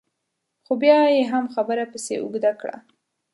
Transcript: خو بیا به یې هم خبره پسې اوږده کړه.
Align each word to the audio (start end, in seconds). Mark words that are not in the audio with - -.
خو 0.65 0.73
بیا 0.81 0.95
به 1.05 1.11
یې 1.15 1.23
هم 1.31 1.45
خبره 1.55 1.83
پسې 1.91 2.13
اوږده 2.19 2.51
کړه. 2.61 2.77